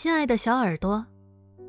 [0.00, 1.04] 亲爱的小耳朵，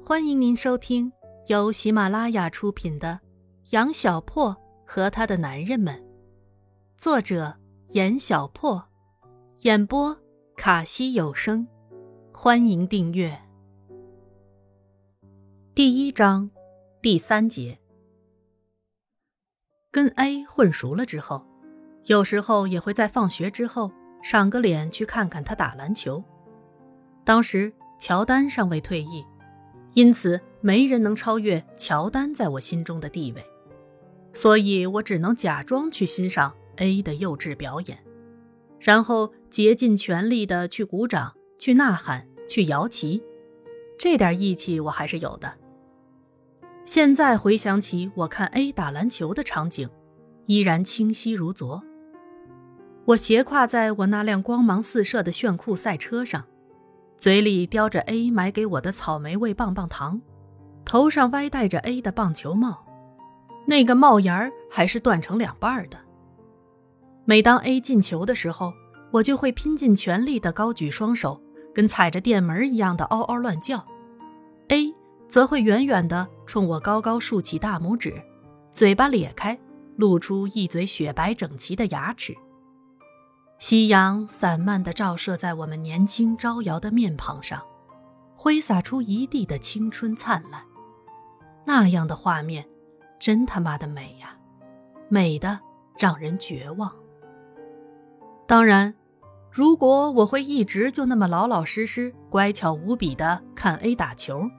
[0.06, 1.12] 欢迎您收听
[1.48, 3.20] 由喜马拉雅出品的
[3.72, 4.56] 《杨小破
[4.86, 5.96] 和他的男人们》，
[6.96, 7.58] 作者
[7.88, 8.88] 严小破，
[9.62, 10.16] 演播
[10.56, 11.68] 卡西有声。
[12.32, 13.36] 欢迎订阅。
[15.74, 16.52] 第一章
[17.02, 17.80] 第三节。
[19.90, 21.44] 跟 A 混熟了之后，
[22.06, 26.24] 有时候也会在放学之后赏个脸去看看他打篮球。
[27.24, 27.74] 当时。
[28.00, 29.26] 乔丹尚未退役，
[29.94, 33.46] 因此没人能超越乔丹在我心中的地位，
[34.34, 38.00] 所以我只能假装去欣赏 A 的幼稚表演，
[38.80, 43.22] 然后竭尽全力的去鼓掌、去呐喊、去摇旗，
[43.98, 45.54] 这点义气我还是有的。
[46.86, 49.90] 现在回想起我看 A 打篮球的场景，
[50.46, 51.84] 依然清晰如昨。
[53.06, 56.46] 我斜跨在我那辆光芒四射的炫酷赛车上。
[57.20, 60.22] 嘴里叼着 A 买给我的草莓味棒棒糖，
[60.86, 62.86] 头上歪戴着 A 的棒球帽，
[63.68, 65.98] 那个帽檐儿还是断成两半的。
[67.26, 68.72] 每当 A 进球的时候，
[69.12, 71.42] 我就会拼尽全力的高举双手，
[71.76, 73.86] 跟踩着电门一样的嗷嗷乱叫。
[74.70, 74.96] A
[75.28, 78.14] 则会远远的冲我高高竖起大拇指，
[78.72, 79.60] 嘴巴咧开，
[79.98, 82.34] 露出一嘴雪白整齐的牙齿。
[83.60, 87.62] 夕阳散漫地照射在我们年轻招摇的面庞上，
[88.34, 90.64] 挥洒出一地的青春灿烂。
[91.66, 92.66] 那样的画面，
[93.20, 94.34] 真他妈的美呀，
[95.10, 95.60] 美的
[95.98, 96.90] 让人绝望。
[98.48, 98.96] 当然，
[99.52, 104.50] 如果我会一直就那么老老实实、乖巧无比的看 A 打球，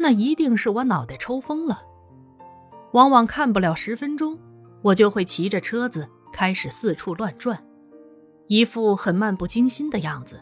[0.00, 1.80] 那一定是我脑袋抽风了。
[2.92, 4.36] 往往看不了十分钟，
[4.82, 7.64] 我就会骑着车子开始四处乱转。
[8.52, 10.38] 一副很漫不经心的样子，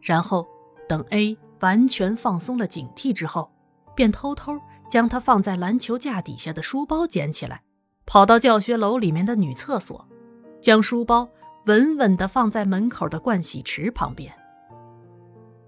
[0.00, 0.46] 然后
[0.88, 3.50] 等 A 完全放松了警惕之后，
[3.96, 4.56] 便偷偷
[4.88, 7.62] 将他放在篮球架底下的书包捡起来，
[8.06, 10.06] 跑到教学楼里面的女厕所，
[10.60, 11.28] 将书包
[11.66, 14.32] 稳稳地放在门口的盥洗池旁边。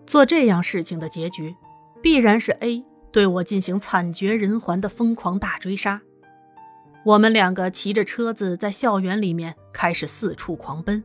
[0.06, 1.56] 做这样事情的结局，
[2.00, 6.00] 必然是 A 对我进行惨绝人寰的疯狂大追杀。
[7.04, 11.03] 我们两个骑着车子在校园里面开始四处狂奔。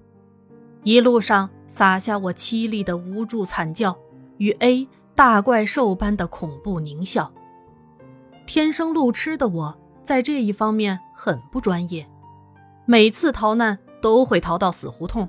[0.83, 3.97] 一路上洒下我凄厉的无助惨叫
[4.37, 7.31] 与 A 大怪兽般的恐怖狞笑。
[8.47, 12.09] 天生路痴的我在这一方面很不专业，
[12.85, 15.27] 每次逃难都会逃到死胡同，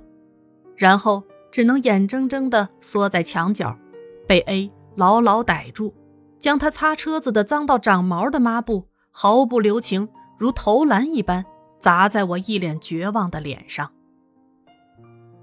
[0.77, 3.77] 然后只能眼睁睁地缩在墙角，
[4.27, 5.93] 被 A 牢牢逮住，
[6.39, 11.45] 将他擦车子的脏到长毛的抹布毫不留情，如投篮一般
[11.79, 13.91] 砸在我一脸绝望的脸上。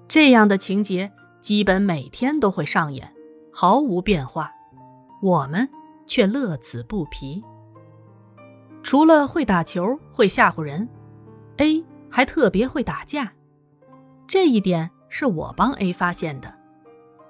[0.07, 3.13] 这样的情节基本每天都会上演，
[3.51, 4.51] 毫无变化，
[5.21, 5.67] 我们
[6.05, 7.43] 却乐此不疲。
[8.83, 10.87] 除了会打球、会吓唬人
[11.57, 13.33] ，A 还特别会打架，
[14.25, 16.53] 这一点是我帮 A 发现的。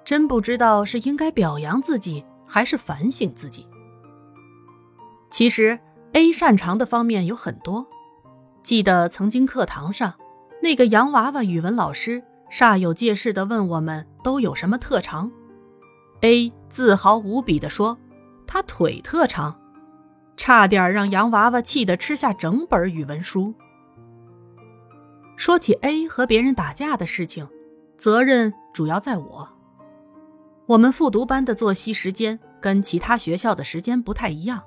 [0.05, 3.67] 真不知道是应该表扬自己，还是反省自己。
[5.31, 5.79] 其实
[6.13, 7.87] A 擅长的方面有很多，
[8.61, 10.13] 记得曾经课堂上
[10.61, 12.23] 那个洋娃娃语文老师。
[12.51, 15.31] 煞有介事地问我们都有什么特长
[16.21, 17.97] ？A 自豪无比地说
[18.47, 19.59] ：“他腿特长。”
[20.37, 23.53] 差点让洋娃娃气得吃下整本语文书。
[25.35, 27.47] 说起 A 和别人打架的事情，
[27.97, 29.49] 责任主要在我。
[30.67, 34.61] 我们复读班的作息时间跟其他学校的时间不太一样，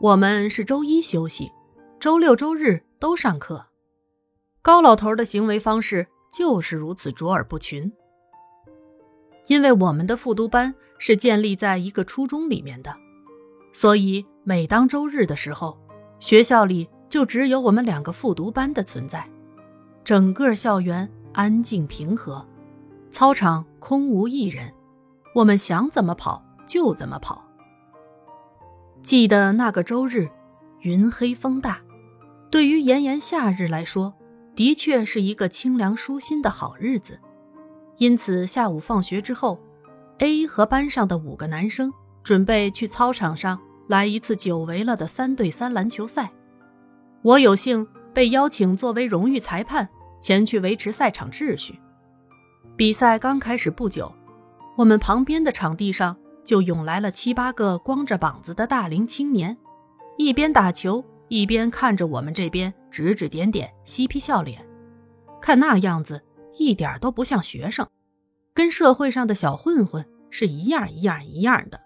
[0.00, 1.52] 我们是周一休息，
[2.00, 3.66] 周六周日都上课。
[4.62, 6.08] 高老头的行为方式。
[6.36, 7.90] 就是如此卓尔不群。
[9.46, 12.94] 因为我们的复读班是建立在一个初中里面的，
[13.72, 15.78] 所以每当周日的时候，
[16.20, 19.26] 学校里就只有我们两个复读班的存在，
[20.04, 22.46] 整个校园安静平和，
[23.08, 24.70] 操场空无一人，
[25.34, 27.42] 我们想怎么跑就怎么跑。
[29.02, 30.28] 记得那个周日，
[30.80, 31.80] 云黑风大，
[32.50, 34.12] 对于炎炎夏日来说。
[34.56, 37.20] 的确是一个清凉舒心的好日子，
[37.98, 39.60] 因此下午放学之后
[40.18, 41.92] ，A 和班上的五个男生
[42.24, 46.32] 准备去操场上来一次久违了的三对三篮球赛。
[47.20, 49.86] 我有幸被邀请作为荣誉裁判
[50.20, 51.78] 前去维持赛场秩序。
[52.76, 54.10] 比赛刚开始不久，
[54.78, 59.58] 我们旁边的场地上就涌来了七八个光着膀子的大龄青年，
[60.16, 61.04] 一边打球。
[61.28, 64.66] 一边看着我们这边指指点点、嬉皮笑脸，
[65.38, 67.86] 看那样子一点都不像学生，
[68.54, 71.78] 跟社会上的小混混是一样一样一样的。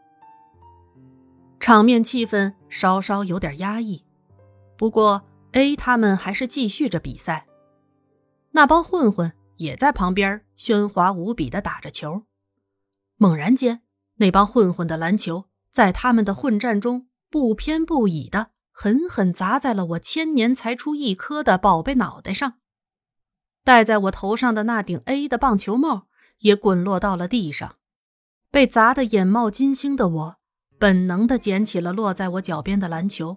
[1.59, 4.05] 场面气氛稍稍有点压抑，
[4.79, 7.49] 不过 A 他们还是继续着比赛。
[8.53, 12.23] 那帮混混也在旁边喧哗无比的打着球。
[13.17, 13.83] 猛然间，
[14.19, 22.55] 那帮混混的篮球在他们的混战中不偏不倚的狠狠砸在了我千年才出一颗的宝贝脑袋上。
[23.63, 26.07] 戴在我头上的那顶 A 的棒球帽
[26.39, 27.77] 也滚落到了地上。
[28.51, 30.37] 被砸得眼冒金星的我，
[30.79, 33.37] 本能地捡起了落在我脚边的篮球，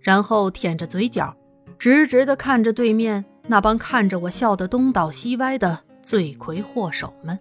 [0.00, 1.36] 然后舔着嘴角，
[1.78, 7.38] 直直地看着对面那帮看着我笑得东倒西歪的罪魁祸首们。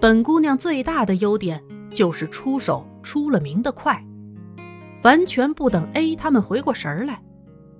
[0.00, 4.02] 本姑娘最大的优点就是出手出了名的快，
[5.02, 7.22] 完全不等 A 他们回过神来，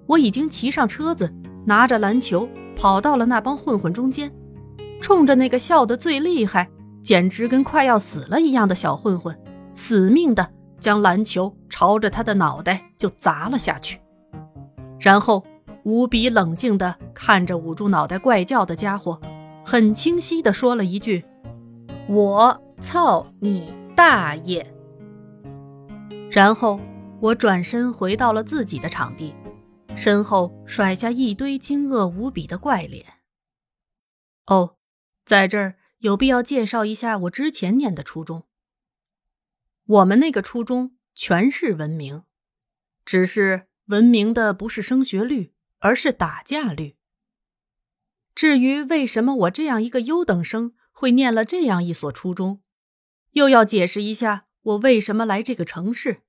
[0.06, 1.32] 我已经骑上车子，
[1.66, 4.32] 拿着篮球跑到了那帮混混中间，
[5.00, 6.68] 冲着那个笑得最厉害。
[7.02, 9.34] 简直跟快要死了一样的小混混，
[9.72, 13.98] 死命的将篮球朝着他的脑袋就砸了下去，
[14.98, 15.42] 然后
[15.82, 19.18] 无比冷静的看着捂住脑袋怪叫的家伙，
[19.64, 21.24] 很清晰的说了一句
[22.06, 24.64] ：“我操你大爷！”
[26.30, 26.78] 然后
[27.20, 29.34] 我转身回到了自己的场地，
[29.96, 33.20] 身后甩下一堆惊愕无比的怪脸。
[34.46, 34.76] 哦，
[35.24, 35.76] 在这儿。
[36.00, 38.46] 有必要介绍一下我之前念的初中。
[39.84, 42.24] 我们那个初中全是文明，
[43.04, 46.96] 只是文明的不是升学率，而是打架率。
[48.34, 52.62] 至于为什么我这样一个优等生会念了这样一所初中，
[53.32, 56.22] 又要解释一下我为什么来这个城市。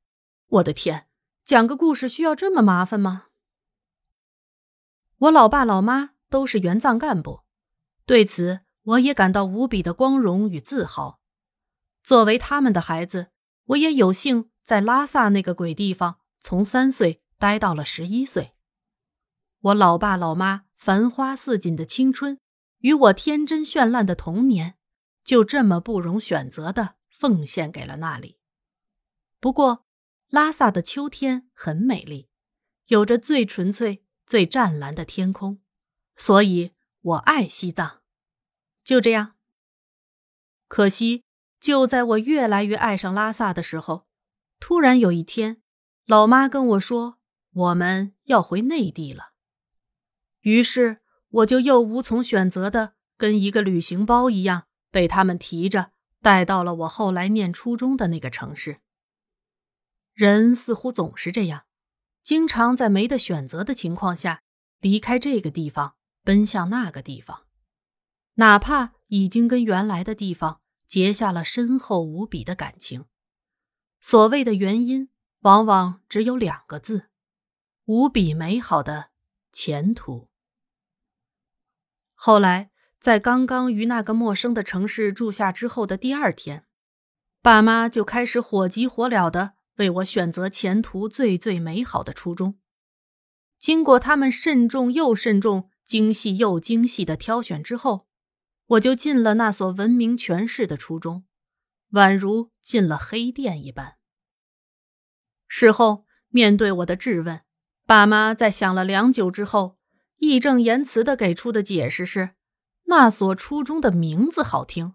[0.51, 1.07] 我的天，
[1.45, 3.27] 讲个故事需要这么麻烦吗？
[5.17, 7.43] 我老爸老妈都是援藏干部，
[8.05, 8.61] 对此。
[8.85, 11.21] 我也感到无比的光荣与自豪。
[12.01, 13.27] 作为他们的孩子，
[13.65, 18.55] 我也有幸在拉萨那个鬼地方从三岁待到了十一岁。
[19.59, 22.39] 我老爸老妈繁花似锦的青春
[22.79, 24.79] 与我天真绚烂的童年，
[25.23, 28.39] 就这么不容选择的奉献给了那里。
[29.39, 29.85] 不过，
[30.31, 32.29] 拉萨的秋天很美丽，
[32.85, 35.59] 有着最纯粹、最湛蓝的天空，
[36.15, 37.99] 所以我爱西藏。
[38.81, 39.33] 就这样。
[40.69, 41.25] 可惜，
[41.59, 44.07] 就在我越来越爱上拉萨的时候，
[44.57, 45.61] 突然有一天，
[46.05, 47.17] 老妈跟我说
[47.51, 49.33] 我们要回内地了。
[50.43, 55.91] 于是，我就又无从选择的，跟一个旅行包一样，被他们提着
[56.21, 58.79] 带到了我后来念初中的那个城市。
[60.13, 61.65] 人似乎总是这样，
[62.21, 64.43] 经常在没得选择的情况下，
[64.79, 67.45] 离开这个地方，奔向那个地方。
[68.35, 73.05] 哪怕已经跟原来的地方结下了深厚无比的感情，
[73.99, 75.09] 所谓的原因
[75.41, 77.09] 往往只有两个字：
[77.85, 79.09] 无比美好的
[79.51, 80.29] 前途。
[82.13, 86.65] 后来，在刚刚于那个陌生的城市住下之后的第二天，
[87.41, 92.59] 爸妈就开始火急火燎的为我选择前途最最美好的初中。
[93.57, 98.07] 经过他们慎重又慎重、精细又精细的挑选之后。
[98.71, 101.25] 我就进了那所闻名全市的初中，
[101.91, 103.97] 宛如进了黑店一般。
[105.49, 107.41] 事后面对我的质问，
[107.85, 109.77] 爸妈在想了良久之后，
[110.19, 112.35] 义正言辞的给出的解释是：
[112.83, 114.93] 那所初中的名字好听，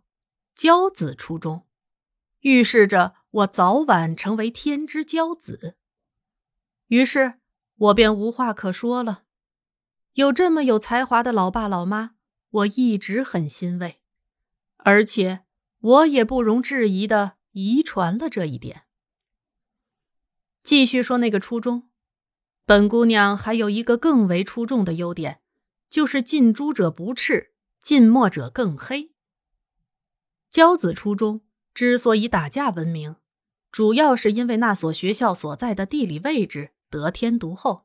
[0.57, 1.66] 骄子初中，
[2.41, 5.77] 预示着我早晚成为天之骄子。
[6.89, 7.41] 于是，
[7.77, 9.25] 我便无话可说了。
[10.15, 12.13] 有这么有才华的老爸老妈。
[12.51, 14.01] 我一直很欣慰，
[14.79, 15.45] 而且
[15.79, 18.85] 我也不容置疑的遗传了这一点。
[20.63, 21.91] 继续说那个初衷，
[22.65, 25.41] 本姑娘还有一个更为出众的优点，
[25.91, 29.13] 就是近朱者不赤，近墨者更黑。
[30.51, 31.43] 骄子初衷
[31.77, 33.17] 之所以打架闻名，
[33.71, 37.85] 主要是因为那所学校所在的地理位置得天独厚，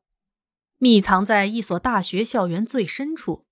[0.78, 3.46] 密藏在一所大学校园最深处。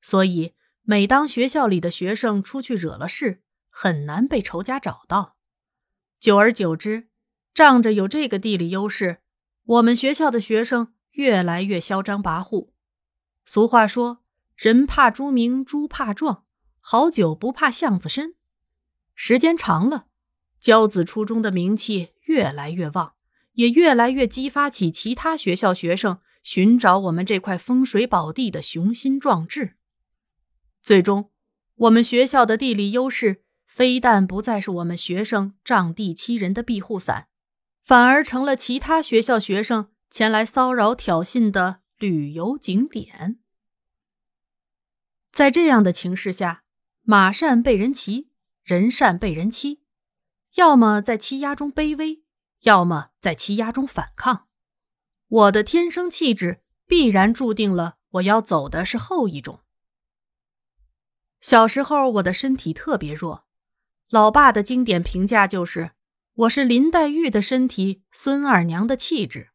[0.00, 5.36] 所以，每当学校里的学生出去惹了事，很难被仇家找到。
[6.18, 7.08] 久而久之，
[7.52, 9.18] 仗着有这个地理优势，
[9.66, 12.70] 我们学校的学生越来越嚣张跋扈。
[13.44, 14.24] 俗话说
[14.56, 16.46] ：“人怕猪名，猪怕壮；
[16.80, 18.36] 好酒不怕巷子深。”
[19.18, 20.06] 时间长了，
[20.60, 23.14] 骄子初中的名气越来越旺，
[23.54, 29.76] 也越来越激发起其他学校学生寻找我们这块风水宝地的雄心壮志。
[30.82, 31.32] 最终，
[31.74, 37.28] 我们学校的地理优势非但不再是我们学生仗地欺人的庇护伞，
[37.82, 43.38] 反而成了其他学校学生前来骚扰挑衅的旅游景点。
[45.32, 46.62] 在这样的情势下，
[47.02, 48.30] 马善被人骑，
[48.66, 49.84] 人善被人欺，
[50.56, 52.24] 要么在欺压中卑微，
[52.62, 54.48] 要么在欺压中反抗。
[55.28, 59.60] 我的天生气质必然注定了我要走的是后一种。
[61.40, 63.46] 小时候我的身体特别弱，
[64.10, 65.92] 老爸的经典评价就是
[66.34, 69.50] 我是林黛玉的身体，孙二娘的气质。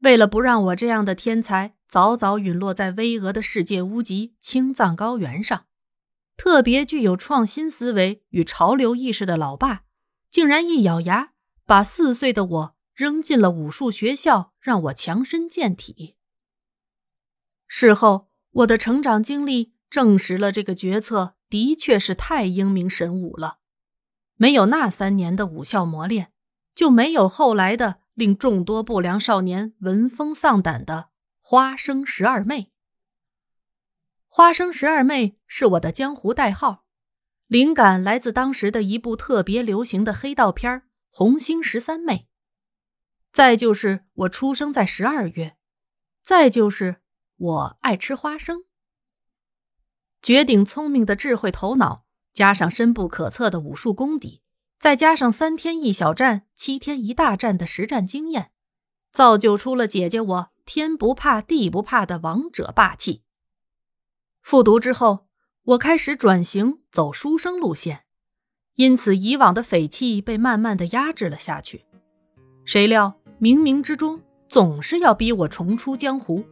[0.00, 5.66] 为了不让我这样的天才早早陨落在巍峨的世界屋脊青藏高原上，
[6.42, 9.84] 特别具有创新思维与潮流意识的老爸，
[10.28, 11.34] 竟然一咬牙
[11.64, 16.16] 把四岁的我扔进了武术学校，让我强身健体。
[17.68, 23.58] 事后，我的成长经历证实了这个决策的确是太英明神武了。
[24.34, 26.32] 没有那三年的武校磨练，
[26.74, 28.00] 就没有后来的。
[28.14, 32.71] 令众多不良少年闻风丧胆的花生十二妹。
[34.34, 36.86] 花生十二妹是我的江湖代号，
[37.48, 40.72] 灵感来自当时的一部特别流行的黑道片
[41.10, 42.14] 《红星十三妹》，
[43.30, 45.58] 再就是我出生在十二月，
[46.22, 47.02] 再就是
[47.36, 48.64] 我爱吃花生。
[50.22, 54.40] 绝顶聪明的智慧头脑，加上深不可测的武术功底。
[54.78, 58.52] 再加上三天一小战、七天一大战的实战经验，
[59.10, 63.21] 造就出了姐姐我天不怕地不怕的王者霸气。
[64.42, 65.26] 复读之后，
[65.64, 68.00] 我开始转型走书生路线，
[68.74, 71.84] 因此以往的匪气被慢慢的压制了下去。
[72.64, 76.44] 谁料冥冥之中总是要逼我重出江湖。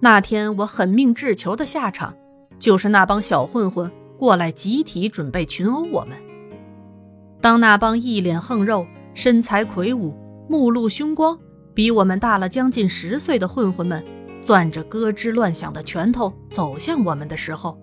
[0.00, 2.16] 那天我狠命掷球的下场，
[2.58, 6.16] 就是那帮小混混过来集体准备群殴我们。
[7.40, 10.14] 当那帮一脸横肉、身材魁梧、
[10.48, 11.38] 目露凶光、
[11.74, 14.04] 比我们大了将近十岁的混混们，
[14.46, 17.76] 攥着咯吱乱响的拳头走向我们的时候，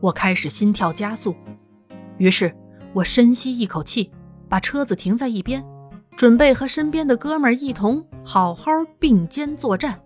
[0.00, 1.36] 我开始心跳加速。
[2.16, 2.50] 于是，
[2.94, 4.10] 我深吸一口气，
[4.48, 5.62] 把车子停在一边，
[6.16, 10.00] 准备和身边的哥们一同好好并肩作战。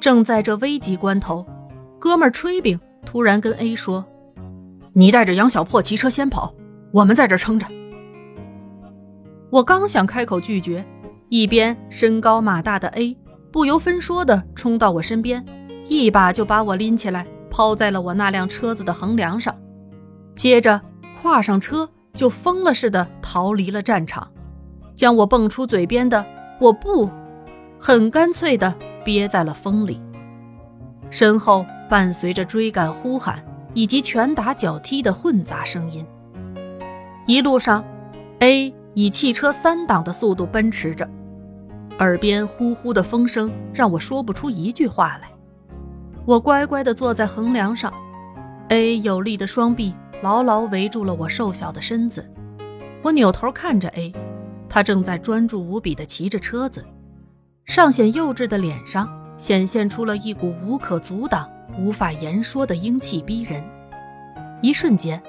[0.00, 1.46] 正在这危急关头，
[1.98, 4.02] 哥们儿炊饼突然跟 A 说
[4.94, 6.54] ：“你带着杨小破骑车先跑。”
[6.90, 7.66] 我们在这撑着。
[9.50, 10.84] 我刚想开口拒绝，
[11.28, 13.16] 一边身高马大的 A
[13.52, 15.44] 不由分说的冲到我身边，
[15.86, 19.54] 一把就把我拎起来，抛在了我那辆车子的横梁上，
[20.34, 20.80] 接着
[21.20, 24.26] 跨上车就疯了似的逃离了战场，
[24.94, 26.24] 将我蹦出嘴边的
[26.58, 27.10] “我不”
[27.78, 30.00] 很干脆的憋在了风里。
[31.10, 33.44] 身后伴随着追赶、呼喊
[33.74, 36.06] 以及拳打脚踢的混杂声音。
[37.26, 37.84] 一路上
[38.38, 41.06] ，A 以汽车三档的速度奔驰着，
[41.98, 45.30] 耳边呼呼的风声让我说不出一句话来。
[46.24, 47.92] 我乖乖地坐在横梁上
[48.68, 52.28] ，A 有力的双臂牢牢围住了我瘦小的身子。
[53.02, 54.12] 我扭头看着 A，
[54.68, 56.84] 他正在专注无比地骑着车子，
[57.64, 63.62] 尚显幼稚的脸上显现出了一股无可阻挡、无法言说的英气逼人。
[64.60, 65.20] 一瞬间，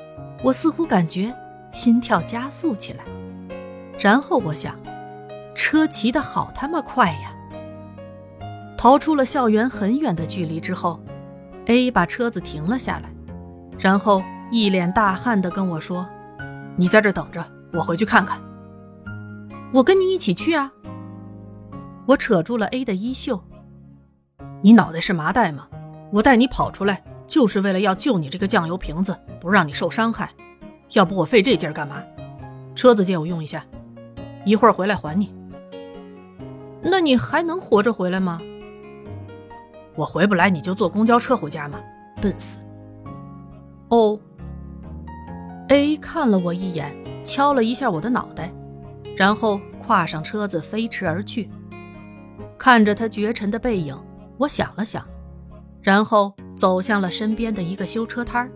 [0.44, 1.34] 我似乎感觉。
[1.72, 3.04] 心跳加速起来，
[3.98, 4.76] 然后我想，
[5.56, 7.34] 车骑得好他妈快呀！
[8.78, 11.00] 逃出了校园很远的距离之后
[11.68, 13.10] ，A 把车子停了下来，
[13.80, 16.06] 然后一脸大汗地跟我说
[16.76, 18.42] ：“你在这等着，我回去看看。”
[19.74, 20.72] 我跟你一起去啊！
[22.06, 23.42] 我扯住了 A 的衣袖
[24.62, 25.68] ：“你脑袋是麻袋吗？
[26.12, 30.30] 我带你跑出来，就是为了要救你这个酱油瓶子，不让你受伤害。”
[30.94, 32.04] 要不我费这劲儿干嘛？
[32.76, 33.66] 车子借我用一下，
[34.46, 35.34] 一会儿回来还你。
[36.84, 38.40] 那你还能活着回来吗？
[39.96, 41.80] 我回不来，你就坐公交车回家嘛，
[42.22, 42.58] 笨死。
[43.90, 44.20] 哦。
[45.70, 48.52] A 看了我一眼，敲了一下我的脑袋，
[49.16, 51.50] 然后跨上车子飞驰而去。
[52.58, 53.98] 看着他绝尘的背影，
[54.38, 55.04] 我想了想，
[55.82, 58.52] 然后走向了身边的一个修车摊儿。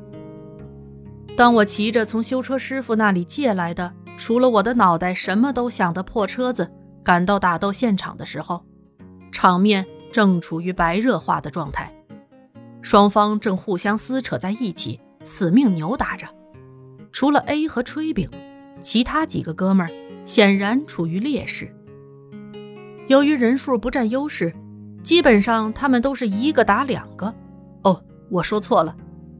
[1.36, 6.70] 当我骑着从修车师傅那里借来的，除了我的脑袋什么都响的破车子
[7.08, 8.66] 赶到打斗现场的时候，
[9.32, 11.90] 场面正处于白热化的状态，
[12.82, 16.28] 双方正互相撕扯在一起，死命扭打着。
[17.14, 18.30] 除了 A 和炊饼，
[18.82, 19.94] 其他几个哥们儿
[20.26, 21.74] 显然处于劣势。
[23.08, 24.54] 由于人数不占优势，
[25.02, 27.34] 基本上他们都是一个打两个。
[27.84, 28.94] 哦，我说错了。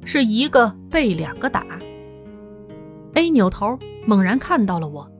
[0.06, 1.66] 是一个被两个打。
[3.16, 5.12] A 扭头猛然看到了我，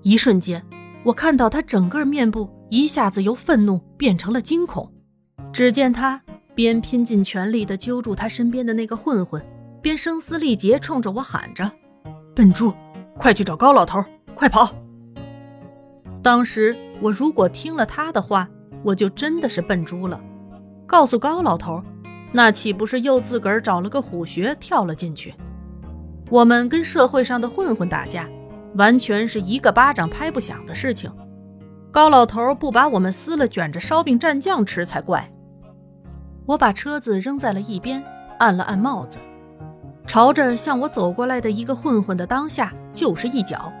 [0.00, 0.64] 一瞬间，
[1.04, 4.90] 我看到他整个面部一下子由愤怒变成了惊恐。
[5.52, 6.22] 只见他
[6.54, 9.44] 边拼尽全力地揪住他身边的那个混混，
[9.82, 11.70] 边声嘶力竭冲着我喊着
[12.34, 12.72] ：“笨猪，
[13.18, 14.02] 快去找高老头，
[14.34, 14.70] 快跑！”
[16.22, 18.48] 当时我如果听了他的话，
[18.84, 20.20] 我就真的是笨猪了。
[20.86, 21.82] 告诉高老头，
[22.30, 25.34] 那岂不是又自个儿找了个虎穴跳了进去？
[26.30, 28.28] 我们跟社会上的混混打架，
[28.74, 31.12] 完全是一个巴掌拍不响的事情。
[31.90, 35.30] 高老头不把我们撕了卷着烧饼蘸酱吃才怪。
[36.46, 38.02] 我把车子扔在了一边，
[38.38, 39.18] 按了按帽子，
[40.06, 43.72] 朝着向我走过来的一个混混的当下就是一脚。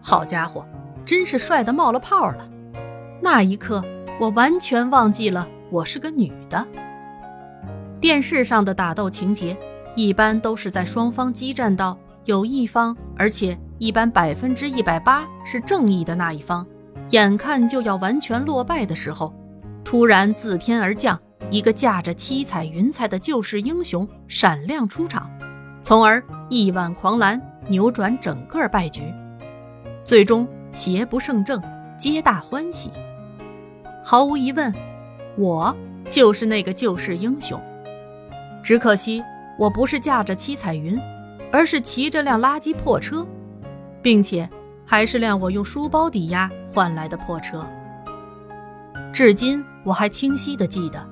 [0.00, 0.66] 好家伙，
[1.04, 2.48] 真是帅得冒了泡了！
[3.20, 3.84] 那一刻，
[4.18, 6.66] 我完全忘记了我是个女的。
[8.00, 9.54] 电视上的打斗情节，
[9.94, 16.66] 一般都是在双方激战到有一方，而且一般百分之一百八是正义的那一方，
[17.12, 19.34] 眼看就要完全落败的时候，
[19.82, 21.18] 突然自天而降。
[21.50, 25.28] 一个驾着七彩云彩的救世英雄闪亮出场，
[25.82, 29.02] 从而一挽狂澜，扭转整个败局，
[30.04, 31.60] 最终邪不胜正，
[31.98, 32.92] 皆大欢喜。
[34.04, 34.72] 毫无疑问，
[35.38, 35.74] 我
[36.10, 37.58] 就是那个救世英雄。
[38.62, 39.24] 只可惜
[39.58, 41.00] 我不是驾着七彩云，
[41.50, 43.26] 而是骑着辆垃圾破车，
[44.02, 44.48] 并且
[44.84, 47.66] 还是辆我用书包抵押换来的破车。
[49.12, 51.04] 至今我还清晰地记得。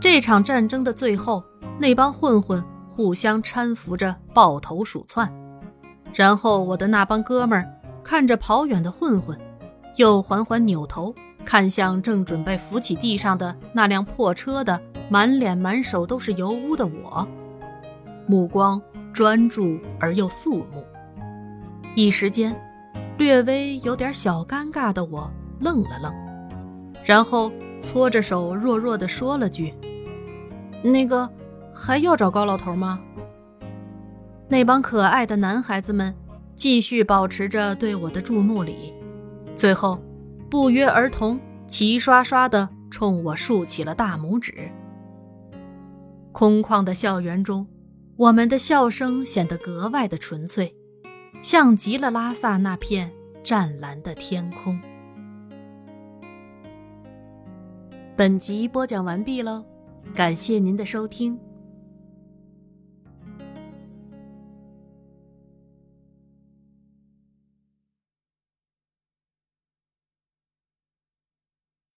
[0.00, 1.42] 这场战争的最后，
[1.78, 5.32] 那帮混混互相搀扶着抱头鼠窜，
[6.12, 7.66] 然后我的那帮哥们儿
[8.02, 9.38] 看着跑远的混混，
[9.96, 11.14] 又缓缓扭头
[11.44, 17.26] 看向正准备扶起地上的那辆破车的满脸满手都是油污的我，
[18.26, 20.84] 目光专注而又肃穆。
[21.94, 22.58] 一时间，
[23.18, 26.12] 略微有点小尴尬的我愣了愣，
[27.04, 29.74] 然后搓着手弱弱地说了句。
[30.82, 31.28] 那个
[31.72, 32.98] 还要找高老头吗？
[34.48, 36.14] 那帮可爱的男孩子们
[36.56, 38.92] 继续保持着对我的注目礼，
[39.54, 40.00] 最后
[40.50, 44.54] 不约而同齐刷刷地冲我竖起了大拇指。
[46.32, 47.66] 空旷的校园中，
[48.16, 50.74] 我们的笑声显得格外的纯粹，
[51.42, 53.10] 像极了拉萨那片
[53.42, 54.80] 湛蓝的天空。
[58.16, 59.64] 本集播讲完毕喽。
[60.14, 61.38] 感谢您的收听。